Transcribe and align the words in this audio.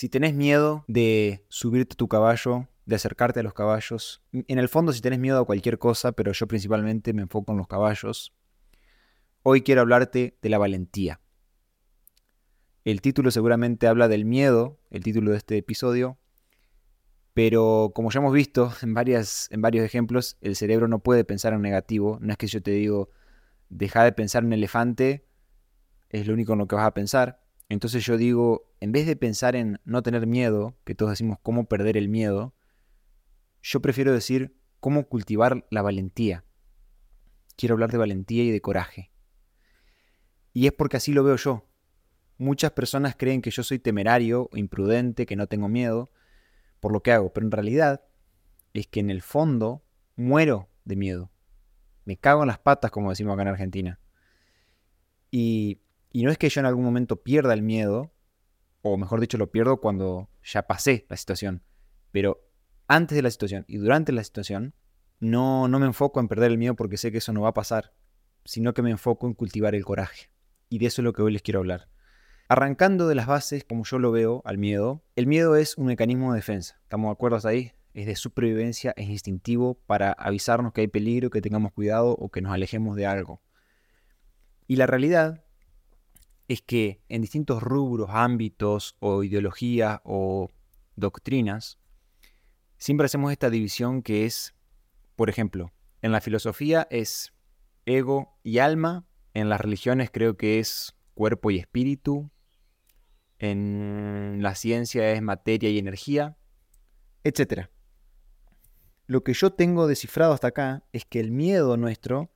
Si 0.00 0.08
tenés 0.08 0.32
miedo 0.32 0.86
de 0.88 1.44
subirte 1.50 1.92
a 1.92 1.96
tu 1.98 2.08
caballo, 2.08 2.66
de 2.86 2.96
acercarte 2.96 3.40
a 3.40 3.42
los 3.42 3.52
caballos, 3.52 4.22
en 4.32 4.58
el 4.58 4.70
fondo 4.70 4.94
si 4.94 5.02
tenés 5.02 5.18
miedo 5.18 5.38
a 5.38 5.44
cualquier 5.44 5.78
cosa, 5.78 6.12
pero 6.12 6.32
yo 6.32 6.48
principalmente 6.48 7.12
me 7.12 7.20
enfoco 7.20 7.52
en 7.52 7.58
los 7.58 7.66
caballos, 7.66 8.32
hoy 9.42 9.60
quiero 9.60 9.82
hablarte 9.82 10.38
de 10.40 10.48
la 10.48 10.56
valentía. 10.56 11.20
El 12.86 13.02
título 13.02 13.30
seguramente 13.30 13.88
habla 13.88 14.08
del 14.08 14.24
miedo, 14.24 14.80
el 14.88 15.02
título 15.02 15.32
de 15.32 15.36
este 15.36 15.58
episodio, 15.58 16.16
pero 17.34 17.92
como 17.94 18.10
ya 18.10 18.20
hemos 18.20 18.32
visto 18.32 18.72
en, 18.80 18.94
varias, 18.94 19.48
en 19.50 19.60
varios 19.60 19.84
ejemplos, 19.84 20.38
el 20.40 20.56
cerebro 20.56 20.88
no 20.88 21.00
puede 21.00 21.24
pensar 21.24 21.52
en 21.52 21.60
negativo. 21.60 22.16
No 22.22 22.32
es 22.32 22.38
que 22.38 22.46
yo 22.46 22.62
te 22.62 22.70
digo, 22.70 23.10
deja 23.68 24.02
de 24.02 24.12
pensar 24.12 24.44
en 24.44 24.54
elefante, 24.54 25.26
es 26.08 26.26
lo 26.26 26.32
único 26.32 26.54
en 26.54 26.60
lo 26.60 26.66
que 26.66 26.76
vas 26.76 26.86
a 26.86 26.94
pensar. 26.94 27.49
Entonces 27.70 28.04
yo 28.04 28.16
digo, 28.16 28.74
en 28.80 28.90
vez 28.90 29.06
de 29.06 29.14
pensar 29.14 29.54
en 29.54 29.80
no 29.84 30.02
tener 30.02 30.26
miedo, 30.26 30.76
que 30.84 30.96
todos 30.96 31.12
decimos 31.12 31.38
cómo 31.40 31.66
perder 31.66 31.96
el 31.96 32.08
miedo, 32.08 32.52
yo 33.62 33.80
prefiero 33.80 34.12
decir 34.12 34.56
cómo 34.80 35.06
cultivar 35.06 35.64
la 35.70 35.80
valentía. 35.80 36.44
Quiero 37.56 37.74
hablar 37.74 37.92
de 37.92 37.98
valentía 37.98 38.42
y 38.42 38.50
de 38.50 38.60
coraje. 38.60 39.12
Y 40.52 40.66
es 40.66 40.72
porque 40.72 40.96
así 40.96 41.12
lo 41.12 41.22
veo 41.22 41.36
yo. 41.36 41.68
Muchas 42.38 42.72
personas 42.72 43.14
creen 43.16 43.40
que 43.40 43.52
yo 43.52 43.62
soy 43.62 43.78
temerario 43.78 44.50
imprudente, 44.52 45.24
que 45.24 45.36
no 45.36 45.46
tengo 45.46 45.68
miedo 45.68 46.10
por 46.80 46.92
lo 46.92 47.04
que 47.04 47.12
hago, 47.12 47.32
pero 47.32 47.46
en 47.46 47.52
realidad 47.52 48.02
es 48.72 48.88
que 48.88 48.98
en 48.98 49.10
el 49.10 49.22
fondo 49.22 49.84
muero 50.16 50.68
de 50.84 50.96
miedo. 50.96 51.30
Me 52.04 52.16
cago 52.16 52.42
en 52.42 52.48
las 52.48 52.58
patas, 52.58 52.90
como 52.90 53.10
decimos 53.10 53.34
acá 53.34 53.42
en 53.42 53.48
Argentina. 53.48 54.00
Y, 55.30 55.82
y 56.12 56.24
no 56.24 56.30
es 56.30 56.38
que 56.38 56.48
yo 56.48 56.60
en 56.60 56.66
algún 56.66 56.84
momento 56.84 57.22
pierda 57.22 57.54
el 57.54 57.62
miedo, 57.62 58.12
o 58.82 58.96
mejor 58.96 59.20
dicho, 59.20 59.38
lo 59.38 59.50
pierdo 59.50 59.80
cuando 59.80 60.28
ya 60.42 60.66
pasé 60.66 61.06
la 61.08 61.16
situación, 61.16 61.62
pero 62.10 62.46
antes 62.88 63.16
de 63.16 63.22
la 63.22 63.30
situación 63.30 63.64
y 63.68 63.76
durante 63.76 64.12
la 64.12 64.24
situación, 64.24 64.74
no, 65.20 65.68
no 65.68 65.78
me 65.78 65.86
enfoco 65.86 66.18
en 66.18 66.28
perder 66.28 66.50
el 66.50 66.58
miedo 66.58 66.74
porque 66.74 66.96
sé 66.96 67.12
que 67.12 67.18
eso 67.18 67.32
no 67.32 67.42
va 67.42 67.50
a 67.50 67.54
pasar, 67.54 67.92
sino 68.44 68.74
que 68.74 68.82
me 68.82 68.90
enfoco 68.90 69.26
en 69.26 69.34
cultivar 69.34 69.74
el 69.74 69.84
coraje. 69.84 70.30
Y 70.68 70.78
de 70.78 70.86
eso 70.86 71.02
es 71.02 71.04
lo 71.04 71.12
que 71.12 71.22
hoy 71.22 71.32
les 71.32 71.42
quiero 71.42 71.60
hablar. 71.60 71.88
Arrancando 72.48 73.06
de 73.06 73.14
las 73.14 73.26
bases, 73.26 73.64
como 73.64 73.84
yo 73.84 73.98
lo 74.00 74.10
veo, 74.10 74.42
al 74.44 74.58
miedo, 74.58 75.04
el 75.14 75.28
miedo 75.28 75.54
es 75.54 75.76
un 75.76 75.86
mecanismo 75.86 76.32
de 76.32 76.38
defensa. 76.38 76.80
¿Estamos 76.82 77.08
de 77.08 77.12
acuerdo 77.12 77.46
ahí? 77.46 77.72
Es 77.94 78.06
de 78.06 78.16
supervivencia, 78.16 78.92
es 78.96 79.08
instintivo 79.08 79.74
para 79.86 80.12
avisarnos 80.12 80.72
que 80.72 80.80
hay 80.80 80.88
peligro, 80.88 81.30
que 81.30 81.42
tengamos 81.42 81.72
cuidado 81.72 82.10
o 82.12 82.30
que 82.30 82.40
nos 82.40 82.52
alejemos 82.52 82.96
de 82.96 83.06
algo. 83.06 83.40
Y 84.66 84.76
la 84.76 84.86
realidad 84.86 85.44
es 86.50 86.62
que 86.62 87.00
en 87.08 87.22
distintos 87.22 87.62
rubros, 87.62 88.10
ámbitos 88.10 88.96
o 88.98 89.22
ideologías 89.22 90.00
o 90.02 90.50
doctrinas, 90.96 91.78
siempre 92.76 93.04
hacemos 93.04 93.30
esta 93.30 93.50
división 93.50 94.02
que 94.02 94.26
es, 94.26 94.56
por 95.14 95.30
ejemplo, 95.30 95.70
en 96.02 96.10
la 96.10 96.20
filosofía 96.20 96.88
es 96.90 97.32
ego 97.86 98.36
y 98.42 98.58
alma, 98.58 99.06
en 99.32 99.48
las 99.48 99.60
religiones 99.60 100.10
creo 100.12 100.36
que 100.36 100.58
es 100.58 100.96
cuerpo 101.14 101.52
y 101.52 101.58
espíritu, 101.58 102.32
en 103.38 104.38
la 104.40 104.56
ciencia 104.56 105.08
es 105.12 105.22
materia 105.22 105.70
y 105.70 105.78
energía, 105.78 106.36
etc. 107.22 107.68
Lo 109.06 109.22
que 109.22 109.34
yo 109.34 109.52
tengo 109.52 109.86
descifrado 109.86 110.32
hasta 110.32 110.48
acá 110.48 110.84
es 110.90 111.04
que 111.04 111.20
el 111.20 111.30
miedo 111.30 111.76
nuestro 111.76 112.28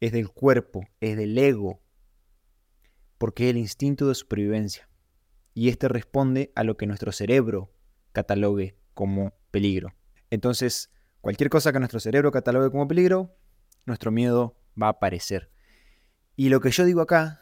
es 0.00 0.12
del 0.12 0.30
cuerpo, 0.30 0.88
es 1.00 1.18
del 1.18 1.36
ego, 1.36 1.82
porque 3.18 3.44
es 3.44 3.50
el 3.50 3.58
instinto 3.58 4.08
de 4.08 4.14
supervivencia. 4.14 4.88
Y 5.54 5.68
este 5.68 5.88
responde 5.88 6.52
a 6.54 6.64
lo 6.64 6.76
que 6.76 6.86
nuestro 6.86 7.12
cerebro 7.12 7.72
catalogue 8.12 8.76
como 8.94 9.34
peligro. 9.50 9.94
Entonces, 10.30 10.90
cualquier 11.20 11.50
cosa 11.50 11.72
que 11.72 11.78
nuestro 11.78 12.00
cerebro 12.00 12.30
catalogue 12.30 12.70
como 12.70 12.88
peligro, 12.88 13.36
nuestro 13.84 14.10
miedo 14.10 14.56
va 14.80 14.88
a 14.88 14.90
aparecer. 14.90 15.50
Y 16.34 16.50
lo 16.50 16.60
que 16.60 16.70
yo 16.70 16.84
digo 16.84 17.00
acá 17.00 17.40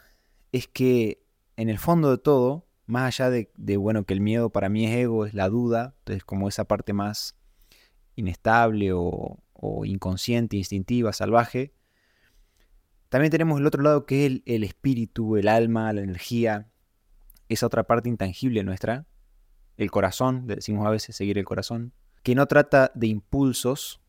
es 0.51 0.67
que 0.67 1.25
en 1.57 1.69
el 1.69 1.77
fondo 1.77 2.11
de 2.11 2.17
todo, 2.17 2.67
más 2.85 3.19
allá 3.19 3.29
de, 3.29 3.77
bueno, 3.77 4.05
que 4.05 4.13
el 4.13 4.21
miedo 4.21 4.51
para 4.51 4.69
mí 4.69 4.85
es 4.85 4.95
ego, 4.95 5.25
es 5.25 5.33
la 5.33 5.49
duda, 5.49 5.95
entonces 5.99 6.23
como 6.23 6.47
esa 6.47 6.65
parte 6.65 6.93
más 6.93 7.37
inestable 8.15 8.91
o, 8.93 9.39
inconsciente, 9.83 10.57
instintiva, 10.57 11.11
salvaje, 11.11 11.73
también 13.15 13.31
tenemos 13.31 13.61
el 13.61 13.65
otro 13.65 13.81
lado 13.81 14.05
que 14.05 14.25
es 14.25 14.41
el, 14.45 14.65
espíritu, 14.65 15.37
el 15.37 15.47
alma, 15.47 15.93
la 15.93 16.01
energía, 16.01 16.69
esa 17.47 17.65
otra 17.65 17.85
parte 17.85 18.09
intangible 18.09 18.61
nuestra, 18.61 19.07
el 19.77 19.89
corazón, 19.89 20.47
decimos 20.47 20.85
a 20.85 20.89
veces 20.89 21.15
seguir 21.15 21.37
el 21.37 21.45
corazón, 21.45 21.93
que 22.23 22.35
no 22.35 22.45
trata 22.45 22.91
de 22.93 23.07
impulsos, 23.07 24.01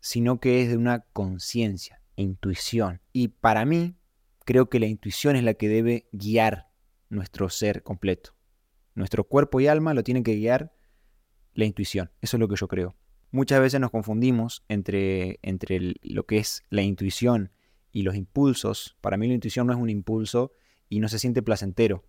sino 0.00 0.38
que 0.38 0.60
es 0.60 0.68
de 0.68 0.76
una 0.76 1.00
conciencia, 1.14 2.02
intuición. 2.16 3.00
Y 3.10 3.28
para 3.28 3.64
mí, 3.64 3.96
creo 4.44 4.68
que 4.68 4.80
la 4.80 4.86
intuición 4.86 5.34
es 5.36 5.44
la 5.44 5.54
que 5.54 5.70
debe 5.70 6.10
guiar 6.12 6.68
nuestro 7.08 7.48
ser 7.48 7.82
completo. 7.82 8.34
Nuestro 8.94 9.24
cuerpo 9.24 9.60
y 9.60 9.66
alma 9.66 9.94
lo 9.94 10.04
tienen 10.04 10.24
que 10.24 10.36
guiar 10.36 10.74
la 11.54 11.64
intuición. 11.64 12.10
Eso 12.20 12.36
es 12.36 12.38
lo 12.38 12.48
que 12.48 12.56
yo 12.56 12.68
creo. 12.68 12.96
Muchas 13.30 13.60
veces 13.60 13.80
nos 13.80 13.90
confundimos 13.90 14.62
entre, 14.68 15.38
entre 15.40 15.94
lo 16.02 16.26
que 16.26 16.36
es 16.36 16.64
la 16.68 16.82
intuición 16.82 17.50
y 17.92 18.02
los 18.02 18.16
impulsos. 18.16 18.96
Para 19.00 19.16
mí 19.16 19.28
la 19.28 19.34
intuición 19.34 19.66
no 19.66 19.72
es 19.72 19.78
un 19.78 19.90
impulso 19.90 20.52
y 20.88 21.00
no 21.00 21.08
se 21.08 21.18
siente 21.18 21.42
placentero. 21.42 22.04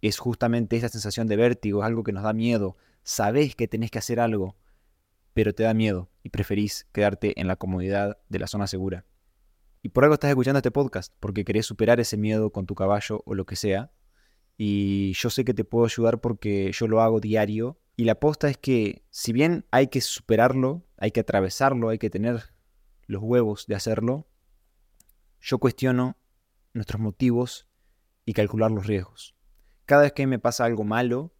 Es 0.00 0.18
justamente 0.18 0.76
esa 0.76 0.88
sensación 0.88 1.26
de 1.26 1.36
vértigo, 1.36 1.80
es 1.80 1.86
algo 1.86 2.04
que 2.04 2.12
nos 2.12 2.22
da 2.22 2.32
miedo. 2.32 2.76
Sabés 3.02 3.54
que 3.54 3.68
tenés 3.68 3.90
que 3.90 3.98
hacer 3.98 4.20
algo, 4.20 4.56
pero 5.34 5.54
te 5.54 5.64
da 5.64 5.74
miedo 5.74 6.10
y 6.22 6.30
preferís 6.30 6.86
quedarte 6.92 7.38
en 7.40 7.48
la 7.48 7.56
comodidad 7.56 8.18
de 8.28 8.38
la 8.38 8.46
zona 8.46 8.66
segura. 8.66 9.04
Y 9.82 9.90
por 9.90 10.04
algo 10.04 10.14
estás 10.14 10.30
escuchando 10.30 10.58
este 10.58 10.70
podcast, 10.70 11.12
porque 11.20 11.44
querés 11.44 11.66
superar 11.66 12.00
ese 12.00 12.16
miedo 12.16 12.50
con 12.50 12.66
tu 12.66 12.74
caballo 12.74 13.22
o 13.26 13.34
lo 13.34 13.46
que 13.46 13.56
sea, 13.56 13.92
y 14.58 15.12
yo 15.12 15.30
sé 15.30 15.44
que 15.44 15.54
te 15.54 15.64
puedo 15.64 15.84
ayudar 15.84 16.20
porque 16.20 16.72
yo 16.72 16.88
lo 16.88 17.02
hago 17.02 17.20
diario. 17.20 17.78
Y 17.96 18.04
la 18.04 18.12
aposta 18.12 18.48
es 18.48 18.58
que 18.58 19.04
si 19.10 19.32
bien 19.32 19.66
hay 19.70 19.88
que 19.88 20.00
superarlo, 20.00 20.86
hay 20.96 21.10
que 21.10 21.20
atravesarlo, 21.20 21.88
hay 21.88 21.98
que 21.98 22.10
tener 22.10 22.54
los 23.06 23.22
huevos 23.22 23.66
de 23.66 23.74
hacerlo, 23.74 24.26
yo 25.46 25.58
cuestiono 25.58 26.16
nuestros 26.74 27.00
motivos 27.00 27.68
y 28.24 28.32
calcular 28.32 28.72
los 28.72 28.88
riesgos. 28.88 29.36
Cada 29.84 30.02
vez 30.02 30.12
que 30.12 30.26
me 30.26 30.40
pasa 30.40 30.64
algo 30.64 30.82
malo, 30.82 31.36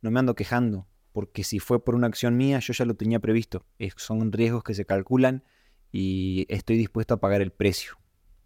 no 0.00 0.12
me 0.12 0.20
ando 0.20 0.36
quejando, 0.36 0.86
porque 1.10 1.42
si 1.42 1.58
fue 1.58 1.84
por 1.84 1.96
una 1.96 2.06
acción 2.06 2.36
mía, 2.36 2.60
yo 2.60 2.72
ya 2.72 2.84
lo 2.84 2.94
tenía 2.94 3.18
previsto. 3.18 3.66
son 3.96 4.30
riesgos 4.30 4.62
que 4.62 4.74
se 4.74 4.86
calculan 4.86 5.42
y 5.90 6.46
estoy 6.48 6.76
dispuesto 6.76 7.14
a 7.14 7.20
pagar 7.20 7.42
el 7.42 7.50
precio. 7.50 7.98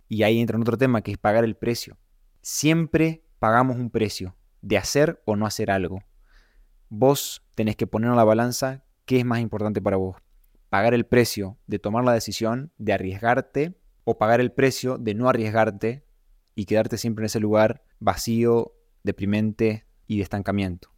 Y 0.08 0.22
ahí 0.22 0.40
entra 0.40 0.56
en 0.56 0.62
otro 0.62 0.78
tema, 0.78 1.02
que 1.02 1.12
es 1.12 1.18
pagar 1.18 1.44
el 1.44 1.56
precio. 1.56 1.98
Siempre 2.40 3.22
pagamos 3.38 3.76
un 3.76 3.90
precio 3.90 4.34
de 4.62 4.78
hacer 4.78 5.22
o 5.26 5.36
no 5.36 5.44
hacer 5.44 5.70
algo. 5.70 6.02
Vos 6.88 7.46
tenés 7.54 7.76
que 7.76 7.86
poner 7.86 8.08
en 8.08 8.16
la 8.16 8.24
balanza 8.24 8.82
qué 9.04 9.18
es 9.18 9.26
más 9.26 9.40
importante 9.40 9.82
para 9.82 9.98
vos. 9.98 10.16
Pagar 10.70 10.94
el 10.94 11.04
precio 11.04 11.58
de 11.66 11.78
tomar 11.78 12.02
la 12.02 12.14
decisión, 12.14 12.72
de 12.78 12.94
arriesgarte, 12.94 13.81
o 14.04 14.18
pagar 14.18 14.40
el 14.40 14.52
precio 14.52 14.98
de 14.98 15.14
no 15.14 15.28
arriesgarte 15.28 16.04
y 16.54 16.64
quedarte 16.66 16.98
siempre 16.98 17.22
en 17.22 17.26
ese 17.26 17.40
lugar 17.40 17.84
vacío, 17.98 18.74
deprimente 19.02 19.86
y 20.06 20.16
de 20.16 20.22
estancamiento. 20.22 20.90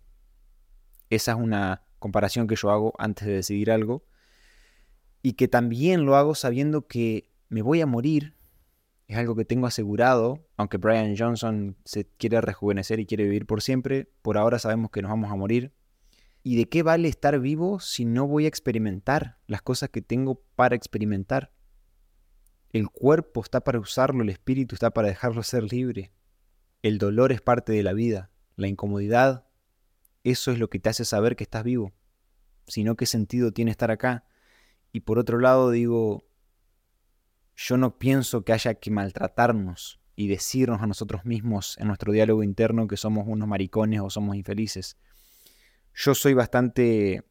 Esa 1.11 1.33
es 1.33 1.39
una 1.39 1.85
comparación 1.99 2.47
que 2.47 2.57
yo 2.57 2.71
hago 2.71 2.95
antes 2.99 3.27
de 3.27 3.35
decidir 3.35 3.71
algo 3.71 4.05
y 5.23 5.35
que 5.35 5.49
también 5.49 6.05
lo 6.05 6.17
hago 6.17 6.35
sabiendo 6.35 6.87
que 6.87 7.31
me 7.49 7.63
voy 7.63 7.81
a 7.81 7.87
morir 7.87 8.35
es 9.07 9.17
algo 9.19 9.37
que 9.37 9.45
tengo 9.45 9.67
asegurado, 9.67 10.47
aunque 10.57 10.79
Brian 10.79 11.15
Johnson 11.17 11.77
se 11.85 12.07
quiere 12.07 12.41
rejuvenecer 12.41 13.01
y 13.01 13.07
quiere 13.07 13.25
vivir 13.25 13.47
por 13.47 13.63
siempre, 13.63 14.09
por 14.23 14.39
ahora 14.39 14.59
sabemos 14.59 14.91
que 14.91 15.03
nos 15.03 15.11
vamos 15.11 15.31
a 15.31 15.37
morir. 15.37 15.73
¿Y 16.43 16.57
de 16.57 16.69
qué 16.69 16.83
vale 16.83 17.09
estar 17.09 17.39
vivo 17.39 17.81
si 17.81 18.05
no 18.05 18.27
voy 18.27 18.45
a 18.45 18.49
experimentar 18.49 19.39
las 19.47 19.63
cosas 19.63 19.91
que 19.91 20.03
tengo 20.03 20.43
para 20.57 20.75
experimentar? 20.75 21.53
El 22.75 22.91
cuerpo 22.91 23.41
está 23.41 23.61
para 23.63 23.79
usarlo, 23.79 24.25
el 24.25 24.31
espíritu 24.31 24.75
está 24.75 24.91
para 24.91 25.07
dejarlo 25.07 25.45
ser 25.45 25.63
libre. 25.63 26.11
El 26.83 26.99
dolor 26.99 27.31
es 27.31 27.41
parte 27.41 27.73
de 27.73 27.85
la 27.85 27.93
vida, 27.93 28.33
la 28.57 28.67
incomodidad, 28.67 29.47
eso 30.25 30.51
es 30.51 30.59
lo 30.59 30.69
que 30.69 30.81
te 30.81 30.89
hace 30.89 31.05
saber 31.05 31.37
que 31.37 31.45
estás 31.45 31.63
vivo. 31.63 31.93
Si 32.67 32.83
no, 32.83 32.97
¿qué 32.97 33.07
sentido 33.07 33.53
tiene 33.53 33.71
estar 33.71 33.93
acá? 33.93 34.25
Y 34.91 35.03
por 35.03 35.21
otro 35.21 35.39
lado 35.39 35.71
digo, 35.71 36.27
yo 37.55 37.77
no 37.77 37.97
pienso 37.97 38.45
que 38.45 38.53
haya 38.53 38.75
que 38.75 38.91
maltratarnos 38.91 40.01
y 40.17 40.27
decirnos 40.27 40.83
a 40.83 40.89
nosotros 40.89 41.25
mismos 41.25 41.79
en 41.79 41.87
nuestro 41.87 42.13
diálogo 42.13 42.43
interno 42.43 42.89
que 42.89 42.97
somos 42.97 43.25
unos 43.29 43.47
maricones 43.47 44.01
o 44.01 44.11
somos 44.11 44.35
infelices. 44.35 44.97
Yo 45.95 46.17
soy 46.17 46.35
bastante 46.35 47.23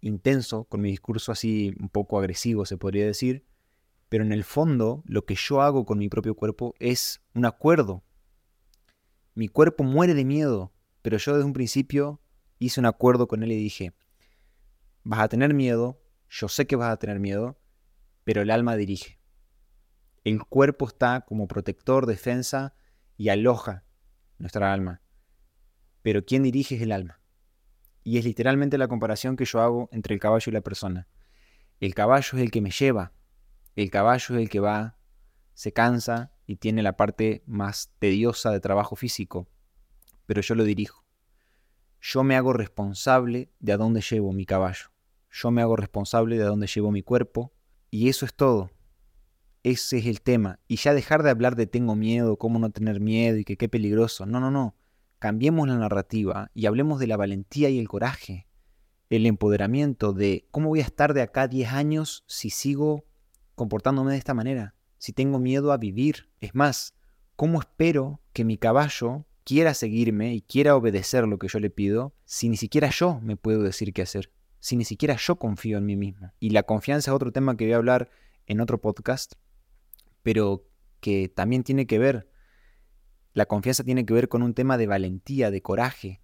intenso 0.00 0.62
con 0.62 0.80
mi 0.80 0.90
discurso 0.90 1.32
así 1.32 1.74
un 1.80 1.88
poco 1.88 2.20
agresivo, 2.20 2.66
se 2.66 2.76
podría 2.76 3.04
decir, 3.04 3.50
pero 4.12 4.24
en 4.24 4.32
el 4.32 4.44
fondo 4.44 5.02
lo 5.06 5.24
que 5.24 5.34
yo 5.34 5.62
hago 5.62 5.86
con 5.86 5.96
mi 5.96 6.10
propio 6.10 6.34
cuerpo 6.34 6.74
es 6.78 7.22
un 7.32 7.46
acuerdo. 7.46 8.04
Mi 9.32 9.48
cuerpo 9.48 9.84
muere 9.84 10.12
de 10.12 10.26
miedo 10.26 10.74
pero 11.00 11.16
yo 11.16 11.32
desde 11.32 11.46
un 11.46 11.54
principio 11.54 12.20
hice 12.58 12.78
un 12.78 12.84
acuerdo 12.84 13.26
con 13.26 13.42
él 13.42 13.52
y 13.52 13.56
dije, 13.56 13.94
vas 15.02 15.20
a 15.20 15.28
tener 15.28 15.54
miedo, 15.54 15.98
yo 16.28 16.46
sé 16.48 16.66
que 16.66 16.76
vas 16.76 16.92
a 16.92 16.98
tener 16.98 17.20
miedo, 17.20 17.58
pero 18.22 18.42
el 18.42 18.50
alma 18.50 18.76
dirige. 18.76 19.18
El 20.24 20.44
cuerpo 20.44 20.86
está 20.86 21.22
como 21.22 21.48
protector, 21.48 22.04
defensa 22.04 22.74
y 23.16 23.30
aloja 23.30 23.86
nuestra 24.36 24.74
alma. 24.74 25.00
Pero 26.02 26.22
quien 26.26 26.42
dirige 26.42 26.76
es 26.76 26.82
el 26.82 26.92
alma. 26.92 27.22
Y 28.04 28.18
es 28.18 28.26
literalmente 28.26 28.76
la 28.76 28.88
comparación 28.88 29.36
que 29.36 29.46
yo 29.46 29.62
hago 29.62 29.88
entre 29.90 30.12
el 30.12 30.20
caballo 30.20 30.50
y 30.50 30.52
la 30.52 30.60
persona. 30.60 31.08
El 31.80 31.94
caballo 31.94 32.36
es 32.36 32.44
el 32.44 32.50
que 32.50 32.60
me 32.60 32.70
lleva. 32.70 33.14
El 33.74 33.90
caballo 33.90 34.36
es 34.36 34.42
el 34.42 34.48
que 34.50 34.60
va, 34.60 34.98
se 35.54 35.72
cansa 35.72 36.32
y 36.46 36.56
tiene 36.56 36.82
la 36.82 36.96
parte 36.96 37.42
más 37.46 37.92
tediosa 37.98 38.50
de 38.50 38.60
trabajo 38.60 38.96
físico. 38.96 39.48
Pero 40.26 40.42
yo 40.42 40.54
lo 40.54 40.64
dirijo. 40.64 41.04
Yo 42.00 42.22
me 42.24 42.36
hago 42.36 42.52
responsable 42.52 43.50
de 43.60 43.72
a 43.72 43.76
dónde 43.76 44.00
llevo 44.00 44.32
mi 44.32 44.44
caballo. 44.44 44.90
Yo 45.30 45.50
me 45.50 45.62
hago 45.62 45.76
responsable 45.76 46.36
de 46.36 46.42
a 46.42 46.48
dónde 46.48 46.66
llevo 46.66 46.90
mi 46.90 47.02
cuerpo. 47.02 47.52
Y 47.90 48.08
eso 48.08 48.26
es 48.26 48.34
todo. 48.34 48.70
Ese 49.62 49.98
es 49.98 50.06
el 50.06 50.20
tema. 50.20 50.58
Y 50.66 50.76
ya 50.76 50.92
dejar 50.92 51.22
de 51.22 51.30
hablar 51.30 51.56
de 51.56 51.66
tengo 51.66 51.94
miedo, 51.94 52.36
cómo 52.36 52.58
no 52.58 52.70
tener 52.70 53.00
miedo 53.00 53.38
y 53.38 53.44
que 53.44 53.56
qué 53.56 53.68
peligroso. 53.68 54.26
No, 54.26 54.40
no, 54.40 54.50
no. 54.50 54.74
Cambiemos 55.18 55.68
la 55.68 55.76
narrativa 55.76 56.50
y 56.52 56.66
hablemos 56.66 56.98
de 56.98 57.06
la 57.06 57.16
valentía 57.16 57.70
y 57.70 57.78
el 57.78 57.88
coraje. 57.88 58.48
El 59.08 59.24
empoderamiento 59.24 60.12
de 60.12 60.48
cómo 60.50 60.70
voy 60.70 60.80
a 60.80 60.84
estar 60.84 61.14
de 61.14 61.22
acá 61.22 61.46
10 61.46 61.72
años 61.72 62.24
si 62.26 62.50
sigo 62.50 63.04
comportándome 63.54 64.12
de 64.12 64.18
esta 64.18 64.34
manera. 64.34 64.74
Si 64.98 65.12
tengo 65.12 65.38
miedo 65.38 65.72
a 65.72 65.78
vivir. 65.78 66.28
Es 66.40 66.54
más, 66.54 66.94
¿cómo 67.36 67.60
espero 67.60 68.20
que 68.32 68.44
mi 68.44 68.56
caballo 68.56 69.26
quiera 69.44 69.74
seguirme 69.74 70.34
y 70.34 70.42
quiera 70.42 70.76
obedecer 70.76 71.26
lo 71.26 71.38
que 71.38 71.48
yo 71.48 71.58
le 71.58 71.70
pido 71.70 72.14
si 72.24 72.48
ni 72.48 72.56
siquiera 72.56 72.90
yo 72.90 73.20
me 73.20 73.36
puedo 73.36 73.62
decir 73.62 73.92
qué 73.92 74.02
hacer? 74.02 74.30
Si 74.60 74.76
ni 74.76 74.84
siquiera 74.84 75.16
yo 75.16 75.36
confío 75.36 75.78
en 75.78 75.86
mí 75.86 75.96
mismo. 75.96 76.32
Y 76.38 76.50
la 76.50 76.62
confianza 76.62 77.10
es 77.10 77.14
otro 77.14 77.32
tema 77.32 77.56
que 77.56 77.64
voy 77.64 77.72
a 77.72 77.76
hablar 77.76 78.10
en 78.46 78.60
otro 78.60 78.80
podcast, 78.80 79.34
pero 80.22 80.68
que 81.00 81.28
también 81.28 81.64
tiene 81.64 81.86
que 81.86 81.98
ver, 81.98 82.30
la 83.32 83.46
confianza 83.46 83.82
tiene 83.82 84.06
que 84.06 84.14
ver 84.14 84.28
con 84.28 84.42
un 84.42 84.54
tema 84.54 84.78
de 84.78 84.86
valentía, 84.86 85.50
de 85.50 85.62
coraje, 85.62 86.22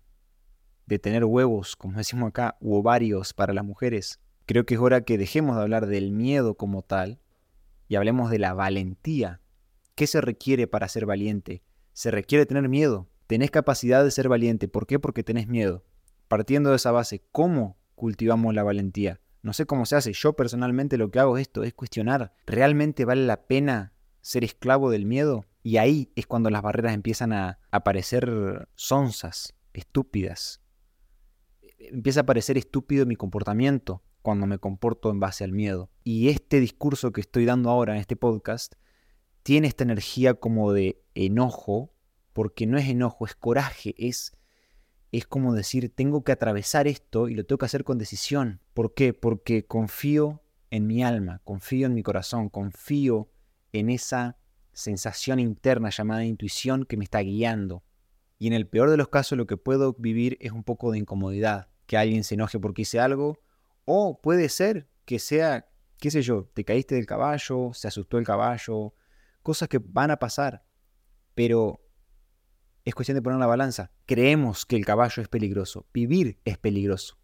de 0.87 0.99
tener 0.99 1.25
huevos, 1.25 1.75
como 1.75 1.99
decimos 1.99 2.29
acá, 2.29 2.57
u 2.61 2.77
ovarios 2.77 3.35
para 3.35 3.53
las 3.53 3.65
mujeres. 3.65 4.21
Creo 4.49 4.65
que 4.65 4.77
es 4.77 4.81
hora 4.81 5.03
que 5.03 5.19
dejemos 5.19 5.57
de 5.57 5.63
hablar 5.63 5.87
del 5.87 6.11
miedo 6.11 6.55
como 6.55 6.81
tal 6.81 7.21
y 7.87 7.97
hablemos 7.97 8.31
de 8.31 8.39
la 8.39 8.55
valentía. 8.55 9.43
¿Qué 9.95 10.07
se 10.07 10.23
requiere 10.23 10.67
para 10.67 10.89
ser 10.89 11.05
valiente? 11.05 11.63
Se 11.93 12.11
requiere 12.11 12.47
tener 12.47 12.67
miedo. 12.67 13.11
Tenés 13.27 13.51
capacidad 13.51 14.03
de 14.03 14.11
ser 14.11 14.31
valiente. 14.31 14.67
¿Por 14.67 14.87
qué? 14.87 14.99
Porque 14.99 15.23
tenés 15.23 15.49
miedo. 15.49 15.85
Partiendo 16.29 16.71
de 16.71 16.77
esa 16.77 16.93
base, 16.93 17.23
¿cómo 17.31 17.77
cultivamos 17.95 18.55
la 18.55 18.63
valentía? 18.63 19.21
No 19.43 19.53
sé 19.53 19.67
cómo 19.67 19.85
se 19.85 19.97
hace. 19.97 20.15
Yo 20.15 20.33
personalmente 20.33 20.97
lo 20.97 21.11
que 21.11 21.19
hago 21.19 21.37
es 21.37 21.43
esto, 21.43 21.63
es 21.63 21.75
cuestionar. 21.75 22.33
¿Realmente 22.47 23.05
vale 23.05 23.27
la 23.27 23.43
pena 23.49 23.93
ser 24.23 24.45
esclavo 24.45 24.89
del 24.89 25.05
miedo? 25.05 25.45
Y 25.63 25.77
ahí 25.77 26.11
es 26.17 26.27
cuando 26.27 26.49
las 26.49 26.63
barreras 26.63 26.95
empiezan 26.95 27.35
a 27.35 27.59
aparecer 27.71 28.67
sonzas, 28.77 29.53
estúpidas. 29.75 30.63
Empieza 31.79 32.21
a 32.21 32.27
parecer 32.27 32.57
estúpido 32.57 33.05
mi 33.05 33.15
comportamiento 33.15 34.03
cuando 34.23 34.47
me 34.47 34.59
comporto 34.59 35.11
en 35.11 35.21
base 35.21 35.45
al 35.45 35.53
miedo. 35.53 35.91
Y 36.05 36.29
este 36.29 36.61
discurso 36.61 37.13
que 37.13 37.21
estoy 37.21 37.45
dando 37.45 37.71
ahora 37.71 37.95
en 37.95 38.01
este 38.01 38.17
podcast 38.17 38.75
tiene 39.43 39.69
esta 39.69 39.85
energía 39.85 40.35
como 40.35 40.73
de 40.73 41.03
enojo, 41.15 41.93
porque 42.33 42.67
no 42.67 42.79
es 42.79 42.89
enojo, 42.89 43.27
es 43.27 43.35
coraje, 43.35 43.95
es 43.99 44.33
es 45.11 45.27
como 45.27 45.55
decir, 45.55 45.95
tengo 45.95 46.23
que 46.23 46.33
atravesar 46.33 46.87
esto 46.87 47.29
y 47.29 47.35
lo 47.35 47.45
tengo 47.45 47.59
que 47.59 47.67
hacer 47.67 47.85
con 47.85 47.99
decisión. 47.99 48.61
¿Por 48.75 48.95
qué? 48.95 49.15
Porque 49.15 49.65
confío 49.65 50.43
en 50.71 50.87
mi 50.87 51.03
alma, 51.03 51.41
confío 51.45 51.87
en 51.87 51.95
mi 51.95 52.03
corazón, 52.03 52.51
confío 52.51 53.31
en 53.73 53.89
esa 53.89 54.37
sensación 54.73 55.41
interna 55.41 55.91
llamada 55.91 56.25
intuición 56.25 56.85
que 56.85 56.97
me 56.97 57.05
está 57.05 57.21
guiando. 57.21 57.83
Y 58.39 58.47
en 58.49 58.53
el 58.53 58.69
peor 58.69 58.91
de 58.91 58.97
los 58.97 59.09
casos 59.09 59.39
lo 59.39 59.47
que 59.47 59.57
puedo 59.57 59.95
vivir 59.95 60.37
es 60.41 60.53
un 60.53 60.63
poco 60.63 60.93
de 60.93 60.99
incomodidad, 60.99 61.69
que 61.87 61.97
alguien 61.97 62.23
se 62.23 62.35
enoje 62.35 62.61
porque 62.61 62.83
hice 62.83 63.01
algo, 63.01 63.39
o 63.89 64.21
puede 64.21 64.51
ser 64.51 64.89
que 65.07 65.19
sea, 65.19 65.71
qué 65.99 66.11
sé 66.11 66.21
yo, 66.21 66.45
te 66.53 66.65
caíste 66.65 66.95
del 66.95 67.07
caballo, 67.07 67.73
se 67.73 67.89
asustó 67.89 68.19
el 68.19 68.27
caballo, 68.27 68.95
cosas 69.43 69.69
que 69.69 69.79
van 69.79 70.11
a 70.11 70.19
pasar, 70.19 70.63
pero 71.35 71.81
es 72.85 72.95
cuestión 72.95 73.17
de 73.17 73.23
poner 73.23 73.39
la 73.39 73.47
balanza. 73.47 73.91
Creemos 74.05 74.67
que 74.67 74.77
el 74.77 74.85
caballo 74.85 75.23
es 75.23 75.29
peligroso. 75.29 75.87
Vivir 75.93 76.39
es 76.45 76.59
peligroso. 76.59 77.19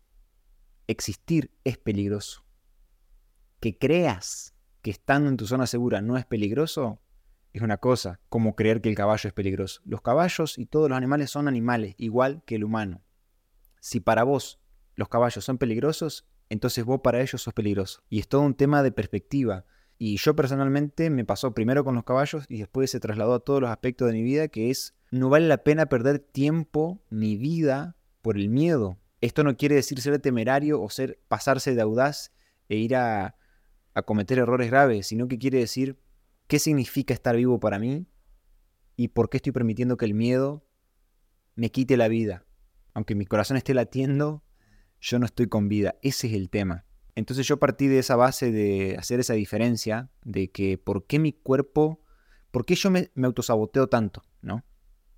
Existir 0.87 1.55
es 1.65 1.77
peligroso. 1.77 2.47
Que 3.61 3.79
creas 3.79 4.55
que 4.81 4.91
estando 4.91 5.29
en 5.29 5.37
tu 5.37 5.47
zona 5.47 5.67
segura 5.67 6.01
no 6.01 6.17
es 6.17 6.25
peligroso 6.25 7.03
es 7.53 7.63
una 7.63 7.77
cosa, 7.77 8.21
como 8.29 8.57
creer 8.57 8.81
que 8.81 8.89
el 8.89 8.97
caballo 8.97 9.29
es 9.29 9.33
peligroso. 9.33 9.81
Los 9.85 10.03
caballos 10.03 10.59
y 10.59 10.67
todos 10.67 10.89
los 10.89 10.97
animales 10.97 11.31
son 11.31 11.47
animales, 11.47 11.95
igual 11.99 12.43
que 12.47 12.57
el 12.57 12.65
humano. 12.65 13.03
Si 13.81 14.01
para 14.01 14.25
vos 14.25 14.61
los 14.97 15.09
caballos 15.09 15.45
son 15.45 15.59
peligrosos, 15.59 16.27
entonces 16.51 16.85
vos 16.85 17.01
para 17.03 17.21
ellos 17.21 17.43
sos 17.43 17.55
peligroso. 17.55 18.03
Y 18.09 18.21
es 18.21 18.29
todo 18.29 18.43
un 18.43 18.55
tema 18.55 18.83
de 18.83 18.93
perspectiva. 18.93 19.65
Y 19.99 20.17
yo 20.17 20.35
personalmente 20.35 21.11
me 21.11 21.25
pasó 21.25 21.55
primero 21.55 21.85
con 21.85 21.95
los 21.95 22.05
caballos 22.05 22.45
y 22.49 22.59
después 22.59 22.91
se 22.91 23.01
trasladó 23.01 23.35
a 23.35 23.41
todos 23.41 23.61
los 23.61 23.71
aspectos 23.71 24.09
de 24.09 24.15
mi 24.15 24.23
vida, 24.23 24.49
que 24.49 24.71
es 24.71 24.95
no 25.11 25.29
vale 25.29 25.47
la 25.47 25.59
pena 25.59 25.87
perder 25.87 26.19
tiempo 26.19 27.03
ni 27.11 27.37
vida 27.37 27.97
por 28.21 28.37
el 28.37 28.49
miedo. 28.49 28.99
Esto 29.21 29.45
no 29.45 29.57
quiere 29.57 29.77
decir 29.77 30.01
ser 30.01 30.19
temerario 30.19 30.83
o 30.83 30.91
ser 30.91 31.21
pasarse 31.29 31.75
de 31.75 31.81
audaz 31.81 32.33
e 32.69 32.77
ir 32.77 32.97
a, 32.97 33.37
a 33.95 34.03
cometer 34.03 34.39
errores 34.39 34.71
graves, 34.71 35.07
sino 35.07 35.29
que 35.29 35.39
quiere 35.39 35.59
decir 35.59 35.99
qué 36.47 36.59
significa 36.59 37.15
estar 37.15 37.37
vivo 37.37 37.61
para 37.61 37.79
mí 37.79 38.07
y 38.97 39.09
por 39.09 39.31
qué 39.31 39.39
estoy 39.39 39.53
permitiendo 39.53 39.97
que 39.97 40.05
el 40.05 40.15
miedo 40.15 40.67
me 41.55 41.71
quite 41.71 41.97
la 41.97 42.09
vida. 42.09 42.45
Aunque 42.93 43.15
mi 43.15 43.27
corazón 43.27 43.57
esté 43.57 43.75
latiendo, 43.75 44.44
yo 45.05 45.19
no 45.19 45.27
estoy 45.27 45.49
con 45.49 45.69
vida. 45.69 45.97
Ese 46.01 46.29
es 46.29 46.33
el 46.33 46.49
tema. 46.49 46.87
Entonces 47.15 47.47
yo 47.47 47.59
partí 47.59 47.89
de 47.89 47.99
esa 47.99 48.17
base 48.17 48.51
de 48.51 48.97
hacer 48.99 49.21
esa 49.21 49.35
diferencia, 49.35 50.11
de 50.25 50.51
que 50.51 50.79
por 50.79 51.07
qué 51.07 51.19
mi 51.19 51.33
cuerpo, 51.33 52.01
por 52.51 52.65
qué 52.65 52.75
yo 52.75 52.91
me, 52.91 53.11
me 53.15 53.27
autosaboteo 53.27 53.89
tanto, 53.89 54.23
¿no? 54.41 54.65